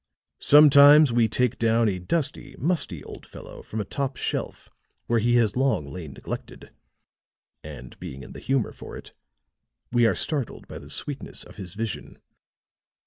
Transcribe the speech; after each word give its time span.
Sometimes 0.39 1.13
we 1.13 1.27
take 1.27 1.59
down 1.59 1.87
a 1.87 1.99
dusty, 1.99 2.55
musty 2.57 3.03
old 3.03 3.23
fellow 3.23 3.61
from 3.61 3.79
a 3.79 3.85
top 3.85 4.15
shelf 4.17 4.67
where 5.05 5.19
he 5.19 5.35
has 5.35 5.55
long 5.55 5.93
lain 5.93 6.13
neglected, 6.13 6.71
and 7.63 7.99
being 7.99 8.23
in 8.23 8.31
the 8.33 8.39
humor 8.39 8.71
for 8.73 8.97
it, 8.97 9.13
we 9.91 10.07
are 10.07 10.15
startled 10.15 10.67
by 10.67 10.79
the 10.79 10.89
sweetness 10.89 11.43
of 11.43 11.57
his 11.57 11.75
vision. 11.75 12.17